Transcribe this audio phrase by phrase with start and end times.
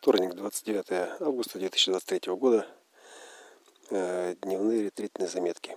[0.00, 2.64] Вторник, 29 августа 2023 года.
[3.90, 5.76] Э, дневные ретритные заметки.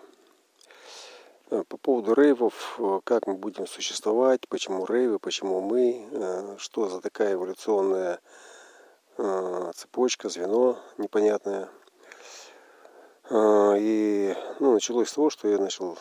[1.50, 7.02] Э, по поводу рейвов, э, как мы будем существовать, почему рейвы, почему мы, что за
[7.02, 8.20] такая эволюционная
[9.74, 11.68] цепочка, звено непонятное.
[13.32, 15.98] И ну, началось с того, что я начал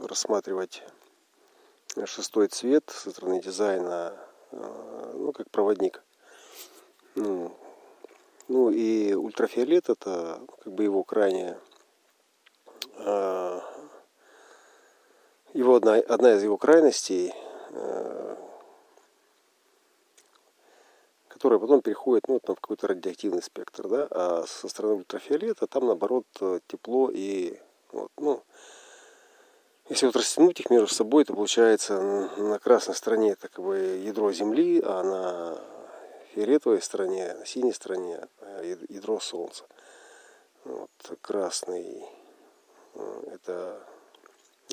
[0.00, 0.82] рассматривать
[2.04, 4.14] шестой цвет со стороны дизайна,
[4.50, 6.04] ну, как проводник–
[7.14, 7.56] ну,
[8.48, 11.58] ну и ультрафиолет это как бы его крайняя
[12.98, 13.62] а,
[15.52, 17.32] его одна, одна из его крайностей,
[17.72, 18.38] а,
[21.28, 25.86] которая потом переходит ну, там, в какой-то радиоактивный спектр, да, а со стороны ультрафиолета там
[25.86, 26.26] наоборот
[26.66, 27.58] тепло и
[27.90, 28.42] вот, ну,
[29.88, 32.00] если вот растянуть их между собой, то получается
[32.38, 35.81] на красной стороне это как бы ядро Земли, а на
[36.34, 39.64] фиолетовой стороне, на синей стороне э, ядро Солнца.
[40.64, 42.04] Вот, красный
[42.94, 43.86] э, это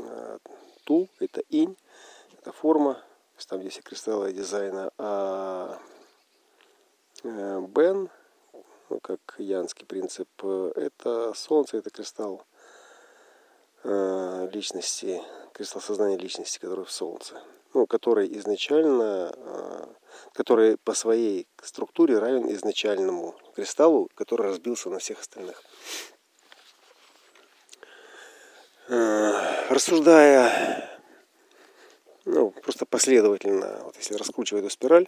[0.01, 0.38] э,
[0.85, 1.77] тул, это инь,
[2.38, 3.01] это форма,
[3.47, 5.79] там здесь и кристаллы дизайна, а
[7.23, 8.09] бен,
[8.89, 12.44] ну, как янский принцип, это солнце, это кристалл
[13.83, 15.21] личности,
[15.53, 17.41] кристалл сознания личности, который в солнце
[17.73, 19.31] ну, который изначально,
[20.34, 25.64] который по своей структуре равен изначальному кристаллу, который разбился на всех остальных.
[28.90, 30.90] А, рассуждая,
[32.25, 35.08] ну, просто последовательно, вот если раскручивать эту спираль,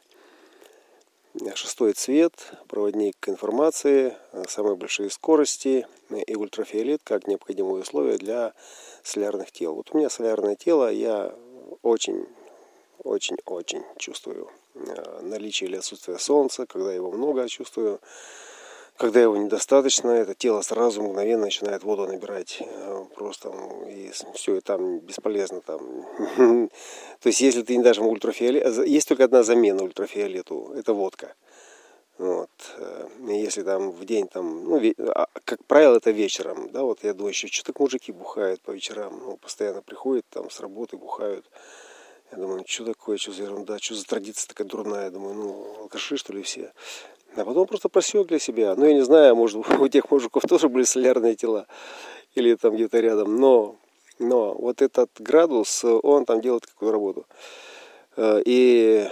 [1.55, 4.17] шестой цвет, проводник информации,
[4.47, 8.53] самые большие скорости и ультрафиолет как необходимые условия для
[9.03, 9.75] солярных тел.
[9.75, 11.33] Вот у меня солярное тело, я
[11.81, 12.27] очень
[13.03, 14.60] очень-очень чувствую э,
[15.21, 17.99] наличие или отсутствие солнца, когда его много чувствую,
[18.97, 23.51] когда его недостаточно, это тело сразу мгновенно начинает воду набирать э, просто,
[23.89, 26.05] и все, и там бесполезно там.
[27.19, 30.93] То есть, если ты не дашь ему ультрафиолет, э, есть только одна замена ультрафиолету, это
[30.93, 31.33] водка.
[32.19, 32.51] Вот.
[33.27, 34.79] Если там в день, там, ну,
[35.15, 38.69] а, как правило, это вечером, да, вот я думаю, еще что так мужики бухают по
[38.69, 41.43] вечерам, ну, постоянно приходят там с работы, бухают.
[42.31, 45.05] Я думаю, что такое, что за ерунда, что за традиция такая дурная.
[45.05, 46.71] Я думаю, ну, алкаши, что ли, все.
[47.35, 48.73] А потом просто просек для себя.
[48.75, 51.67] Ну, я не знаю, может, у тех мужиков тоже были солярные тела.
[52.33, 53.35] Или там где-то рядом.
[53.35, 53.75] Но,
[54.17, 57.25] но вот этот градус, он там делает какую работу.
[58.15, 59.09] Э, и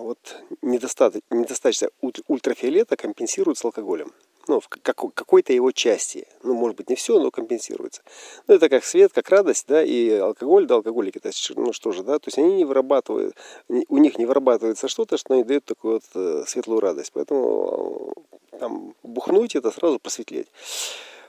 [0.00, 0.18] вот
[0.62, 1.88] недостаточно, недостаточно
[2.28, 4.12] ультрафиолета компенсируется алкоголем
[4.48, 6.26] ну, в какой-то его части.
[6.42, 8.02] Ну, может быть, не все, но компенсируется.
[8.46, 11.92] Ну, это как свет, как радость, да, и алкоголь, да, алкоголики, то есть, ну, что
[11.92, 13.34] же, да, то есть они не вырабатывают,
[13.68, 17.10] у них не вырабатывается что-то, что не дает такую вот э, светлую радость.
[17.12, 18.12] Поэтому
[18.52, 20.48] э, там бухнуть это сразу просветлеть.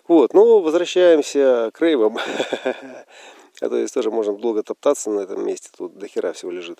[0.07, 2.17] Вот, ну, возвращаемся к рейвам.
[3.59, 6.79] А то есть тоже можно долго топтаться на этом месте, тут до хера всего лежит.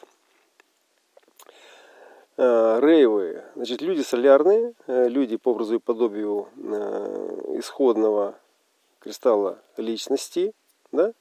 [2.40, 8.36] Э, рейвы, значит, люди солярные, э, люди по образу и подобию э, исходного
[9.00, 10.54] кристалла личности,
[10.92, 11.14] да,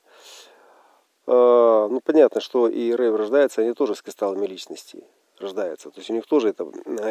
[1.28, 5.03] ну, понятно, что и рейв рождается, они тоже с кристаллами личности
[5.41, 5.91] рождаются.
[5.91, 6.62] То есть у них тоже эта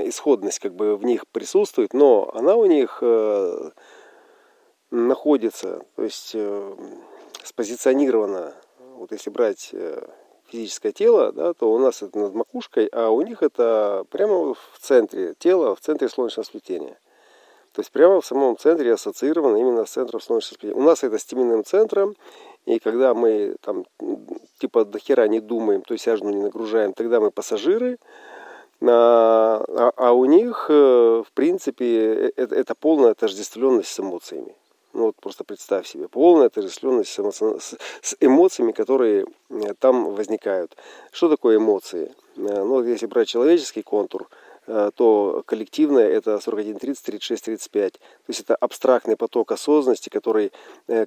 [0.08, 3.04] исходность как бы в них присутствует, но она у них
[4.90, 6.34] находится, то есть
[7.44, 8.54] спозиционирована,
[8.96, 9.76] вот если брать
[10.48, 14.80] физическое тело, да, то у нас это над макушкой, а у них это прямо в
[14.80, 16.98] центре тела, в центре солнечного сплетения.
[17.74, 20.82] То есть прямо в самом центре ассоциировано именно с центром солнечного сплетения.
[20.82, 22.16] У нас это с теменным центром,
[22.66, 23.86] и когда мы там
[24.60, 27.98] типа до хера не думаем, то есть ажну не нагружаем, тогда мы пассажиры,
[28.82, 34.56] а, а, а у них, э, в принципе, это, это полная отождествленность с эмоциями.
[34.96, 37.78] Ну вот просто представь себе, полная отождествленность с, эмоци...
[38.02, 40.78] с эмоциями, которые э, там возникают.
[41.12, 42.14] Что такое эмоции?
[42.38, 44.30] Э, ну, если брать человеческий контур,
[44.68, 47.94] э, то коллективное это 41, 30, 36, 35.
[47.94, 48.00] То
[48.30, 50.54] есть это абстрактный поток осознанности, который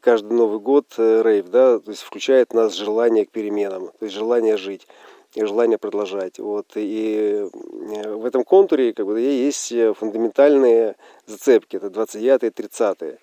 [0.03, 4.15] каждый Новый год, рейв, да, то есть включает в нас желание к переменам, то есть
[4.15, 4.87] желание жить
[5.35, 6.39] и желание продолжать.
[6.39, 6.67] Вот.
[6.75, 10.97] И в этом контуре как бы, есть фундаментальные
[11.27, 13.19] зацепки, это 29 30 -е.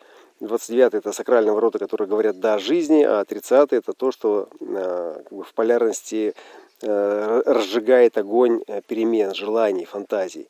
[0.47, 5.37] 29 это сакральные ворота, которые говорят «да» жизни, а 30 это то, что э, как
[5.37, 6.33] бы в полярности
[6.81, 10.47] э, разжигает огонь э, перемен, желаний, фантазий.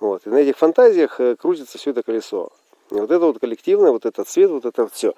[0.00, 0.26] Вот.
[0.26, 2.50] И на этих фантазиях крутится все это колесо.
[2.90, 5.14] И вот это вот коллективное, вот этот цвет, вот это вот все.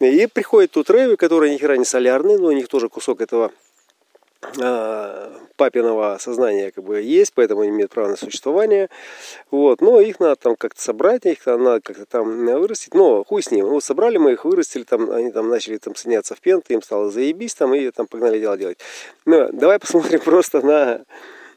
[0.00, 3.52] И приходят тут рейвы, которые ни хера не солярные, но у них тоже кусок этого
[5.56, 8.88] папиного сознания как бы есть, поэтому они имеют право на существование.
[9.50, 9.80] Вот.
[9.80, 12.94] Но их надо там как-то собрать, их надо как-то там вырастить.
[12.94, 13.66] Но хуй с ним.
[13.66, 17.10] Вот собрали мы их, вырастили, там, они там начали там соединяться в пенты, им стало
[17.10, 18.78] заебись там, и там погнали дело делать.
[19.24, 21.04] Но давай посмотрим просто на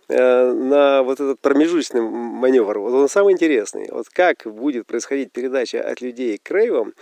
[0.09, 2.79] э, на вот этот промежуточный маневр.
[2.79, 3.89] Вот он самый интересный.
[3.91, 6.93] Вот как будет происходить передача от людей к рейвам,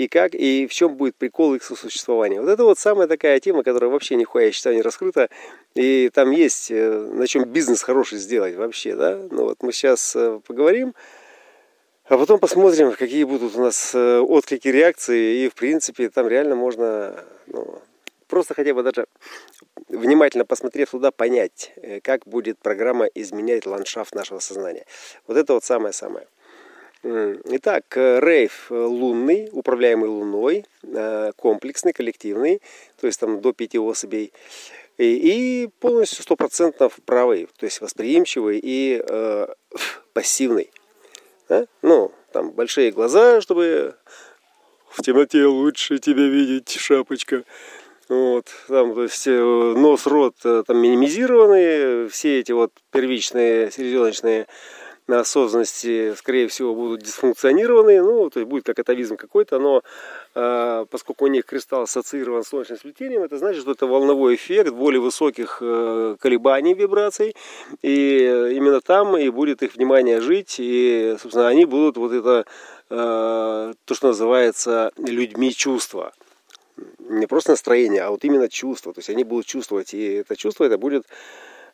[0.00, 2.40] и как, и в чем будет прикол их сосуществования.
[2.40, 5.28] Вот это вот самая такая тема, которая вообще нихуя, я считаю, не раскрыта.
[5.74, 9.20] И там есть э, на чем бизнес хороший сделать вообще, да.
[9.30, 10.94] Ну вот мы сейчас э, поговорим,
[12.06, 15.44] а потом посмотрим, какие будут у нас э, отклики, реакции.
[15.44, 17.78] И, в принципе, там реально можно ну,
[18.26, 19.06] просто хотя бы даже
[19.88, 24.86] внимательно посмотрев туда, понять, как будет программа изменять ландшафт нашего сознания.
[25.26, 26.26] Вот это вот самое-самое.
[27.02, 32.60] Итак, рейв лунный, управляемый луной, э, комплексный, коллективный,
[33.00, 34.32] то есть там до пяти особей,
[34.98, 39.46] и, и полностью стопроцентно правый, то есть восприимчивый и э,
[40.12, 40.70] пассивный.
[41.48, 41.66] Да?
[41.80, 43.96] Ну, там большие глаза, чтобы
[44.90, 47.44] в темноте лучше тебя видеть, шапочка.
[48.10, 54.48] Вот, там, то есть э, нос, рот э, там минимизированные, все эти вот первичные селезеночные
[55.10, 59.82] на осознанности, скорее всего, будут дисфункционированы, ну, то есть будет как атовизм какой-то, но
[60.34, 64.72] э, поскольку у них кристалл ассоциирован с солнечным сплетением, это значит, что это волновой эффект
[64.72, 67.34] более высоких э, колебаний вибраций,
[67.82, 72.46] и именно там и будет их внимание жить, и, собственно, они будут вот это,
[72.88, 76.12] э, то, что называется людьми чувства.
[77.00, 78.92] Не просто настроение, а вот именно чувство.
[78.94, 81.04] То есть они будут чувствовать, и это чувство это будет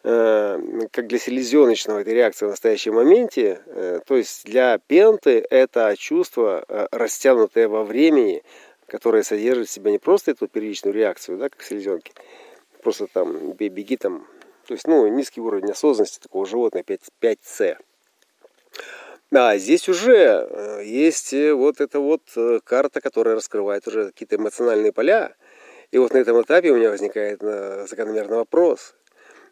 [0.06, 6.64] как для селезеночного этой реакции в настоящем моменте, э, то есть для пенты это чувство,
[6.68, 8.44] э, растянутое во времени,
[8.86, 12.12] которое содержит в себе не просто эту первичную реакцию, да, как селезенки,
[12.84, 14.28] просто там беги там,
[14.68, 17.76] то есть ну, низкий уровень осознанности такого животного 5, 5C.
[19.32, 22.22] А здесь уже есть вот эта вот
[22.62, 25.34] карта, которая раскрывает уже какие-то эмоциональные поля.
[25.90, 28.94] И вот на этом этапе у меня возникает закономерный вопрос–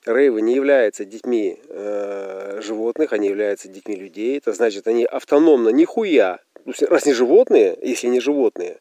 [0.06, 4.36] Рейвы не являются детьми э, животных, они являются детьми людей.
[4.38, 6.40] Это значит, они автономно нихуя,
[6.88, 8.78] раз не животные, если не животные,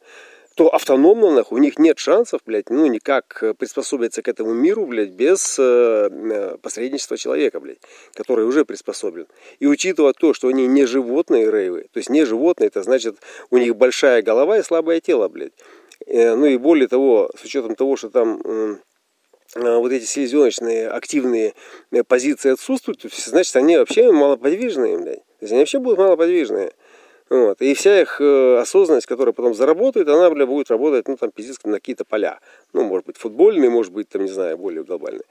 [0.56, 5.10] то автономно, нахуй, у них нет шансов, блядь, ну, никак приспособиться к этому миру, блядь,
[5.10, 7.80] без э, э, посредничества человека, блядь,
[8.14, 9.26] который уже приспособлен.
[9.60, 13.18] И учитывая то, что они не животные рейвы, то есть не животные, это значит,
[13.50, 15.54] у них большая голова и слабое тело, блядь.
[16.06, 18.42] Э, ну и более того, с учетом того, что там...
[18.44, 18.76] Э, Э,
[19.56, 21.54] вот эти селезеночные активные
[21.92, 25.24] э, позиции отсутствуют, значит, они вообще малоподвижные, блядь.
[25.40, 26.72] То есть они вообще будут малоподвижные.
[27.30, 27.62] Вот.
[27.62, 31.58] И вся их э, осознанность, которая потом заработает, она, бля, будет работать, ну, там, пиздец,
[31.64, 32.40] на какие-то поля.
[32.74, 35.24] Ну, может быть, футбольные, может быть, там, не знаю, более глобальные.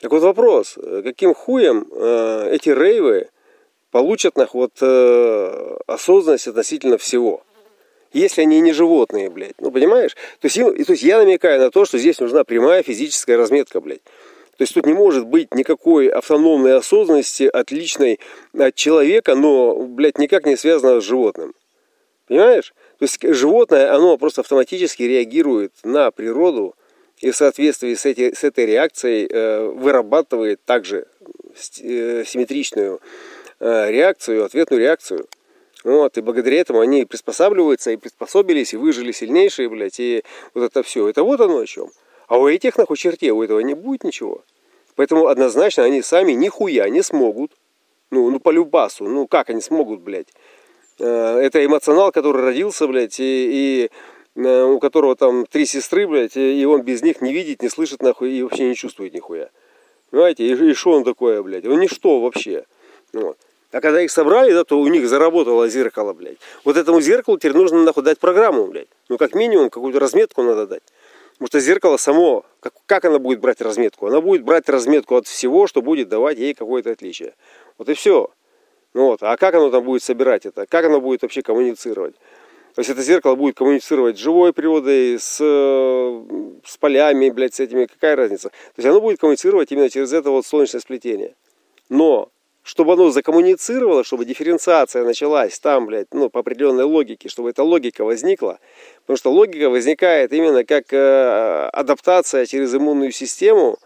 [0.00, 3.28] Так вот вопрос, каким хуем э, эти рейвы
[3.90, 7.42] получат, нахуй, вот, э, осознанность относительно всего?
[8.12, 9.54] Если они не животные, блядь.
[9.58, 10.14] Ну, понимаешь?
[10.40, 14.02] То есть, то есть я намекаю на то, что здесь нужна прямая физическая разметка, блядь.
[14.56, 18.20] То есть тут не может быть никакой автономной осознанности, отличной
[18.56, 21.54] от человека, но, блядь, никак не связано с животным.
[22.28, 22.74] Понимаешь?
[22.98, 26.74] То есть животное, оно просто автоматически реагирует на природу
[27.18, 31.06] и в соответствии с, эти, с этой реакцией э, вырабатывает также
[31.80, 33.00] э, симметричную
[33.60, 35.26] э, реакцию, ответную реакцию.
[35.84, 40.22] Вот, и благодаря этому они приспосабливаются и приспособились, и выжили сильнейшие, блядь, и
[40.54, 41.08] вот это все.
[41.08, 41.90] Это вот оно о чем.
[42.28, 44.42] А у этих нахуй черте, у этого не будет ничего.
[44.94, 47.52] Поэтому однозначно они сами нихуя не смогут.
[48.10, 49.04] Ну, ну по любасу.
[49.04, 50.28] Ну как они смогут, блядь?
[50.98, 53.90] Э, это эмоционал, который родился, блядь, и,
[54.36, 57.68] и э, у которого там три сестры, блядь, и он без них не видит, не
[57.68, 59.50] слышит, нахуй, и вообще не чувствует нихуя.
[60.10, 60.46] Понимаете?
[60.46, 61.66] И, что он такое, блядь?
[61.66, 62.64] Он ничто вообще.
[63.12, 63.38] Вот.
[63.72, 66.36] А когда их собрали, да, то у них заработало зеркало, блядь.
[66.62, 68.88] Вот этому зеркалу теперь нужно нахуй дать программу, блядь.
[69.08, 70.82] Ну, как минимум, какую-то разметку надо дать.
[71.32, 74.06] Потому что зеркало само, как, как она будет брать разметку?
[74.06, 77.34] Она будет брать разметку от всего, что будет давать ей какое-то отличие.
[77.78, 78.30] Вот и все.
[78.92, 79.22] Ну вот.
[79.22, 80.66] А как оно там будет собирать это?
[80.66, 82.14] Как оно будет вообще коммуницировать?
[82.74, 87.86] То есть это зеркало будет коммуницировать с живой природой, с, с полями, блядь, с этими.
[87.86, 88.50] Какая разница?
[88.50, 91.34] То есть оно будет коммуницировать именно через это вот солнечное сплетение.
[91.88, 92.30] Но
[92.62, 98.04] чтобы оно закоммуницировало, чтобы дифференциация началась там, блядь, ну, по определенной логике, чтобы эта логика
[98.04, 98.58] возникла.
[99.02, 103.78] Потому что логика возникает именно как э, адаптация через иммунную систему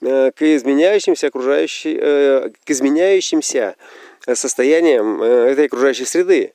[0.00, 3.76] э, к изменяющимся окружающей, э, к изменяющимся
[4.32, 6.54] состояниям э, этой окружающей среды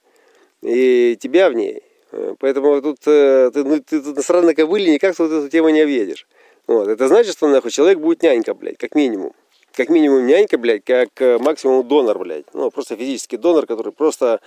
[0.62, 1.84] и тебя в ней.
[2.12, 5.70] Э, поэтому тут э, ты, ну, ты тут на странной кобыле никак тут эту тему
[5.70, 6.28] не объедешь.
[6.66, 6.88] Вот.
[6.88, 9.34] Это значит, что нахуй человек будет нянька, блядь, как минимум.
[9.78, 12.46] Как минимум нянька, блядь, как э, максимум донор, блядь.
[12.56, 14.42] Ну, просто физический донор, который просто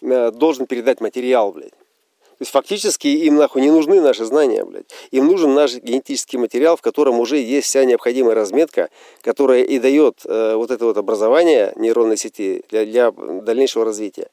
[0.00, 1.72] э, должен передать материал, блядь.
[1.72, 4.86] То есть фактически им нахуй не нужны наши знания, блядь.
[5.10, 8.88] Им нужен наш генетический материал, в котором уже есть вся необходимая разметка,
[9.22, 14.28] которая и дает э, вот это вот образование нейронной сети для, для дальнейшего развития.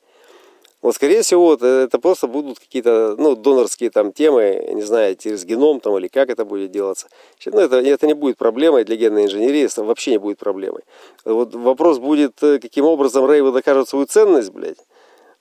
[0.83, 5.45] Вот, скорее всего, вот, это просто будут какие-то, ну, донорские там темы, не знаю, через
[5.45, 7.07] геном там или как это будет делаться.
[7.45, 10.81] Ну, это, это не будет проблемой для генной инженерии, это вообще не будет проблемой.
[11.23, 14.77] Вот вопрос будет, э, каким образом рейвы докажут свою ценность, блядь.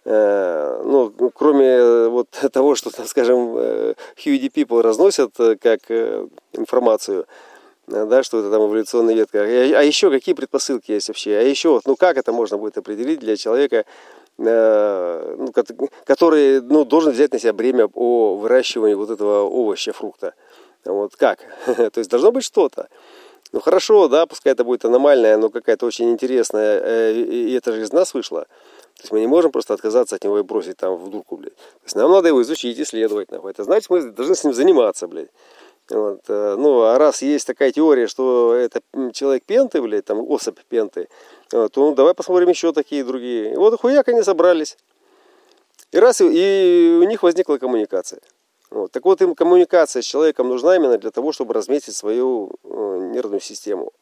[0.04, 5.80] Э, ну, кроме э, вот того, что, так скажем, Huey People разносят как
[6.52, 7.26] информацию,
[7.88, 9.40] да, что это там эволюционная ветка.
[9.40, 11.37] А, а еще какие предпосылки есть вообще?
[11.37, 13.84] А еще, ну как это можно будет определить для человека,
[14.42, 15.52] ну,
[16.04, 20.34] который ну, должен взять на себя бремя о выращивании вот этого овоща, фрукта?
[20.84, 21.38] Вот как?
[21.66, 22.88] То есть должно быть что-то.
[23.52, 27.92] Ну хорошо, да, пускай это будет аномальная, но какая-то очень интересная, и это же из
[27.92, 28.46] нас вышло.
[28.96, 31.56] То есть мы не можем просто отказаться от него и бросить там в дурку, блядь.
[31.56, 33.50] То есть нам надо его изучить, исследовать, нахуй.
[33.50, 35.30] Это значит, мы должны с ним заниматься, блядь.
[35.92, 36.20] Вот.
[36.28, 38.80] Э, ну, а раз есть такая теория, что это
[39.12, 41.08] человек пенты, блядь, там особь пенты,
[41.52, 43.52] вот, то ну, давай посмотрим еще такие другие.
[43.52, 44.78] И вот хуяк они собрались.
[45.90, 48.20] И раз, и у них возникла коммуникация.
[48.70, 48.90] Вот.
[48.92, 53.40] Так вот, им коммуникация с человеком нужна именно для того, чтобы разметить свою э, нервную
[53.40, 53.92] систему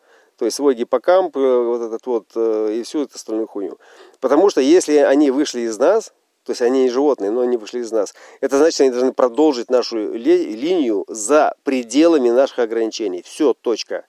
[0.40, 3.78] то есть свой гиппокамп, э, вот этот вот, э, и всю эту остальную хуйню.
[4.20, 7.80] Потому что если они вышли из нас, то есть они не животные, но они вышли
[7.80, 13.22] из нас, это значит, они должны продолжить нашу ли, линию за пределами наших ограничений.
[13.22, 14.06] Все, точка.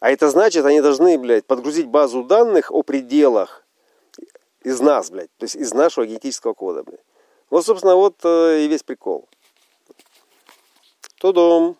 [0.00, 3.64] А это значит, они должны, блядь, подгрузить базу данных о пределах
[4.62, 7.00] из нас, блядь, то есть из нашего генетического кода, блядь.
[7.50, 9.28] Вот, собственно, вот э, и весь прикол.
[11.18, 11.76] Тудом.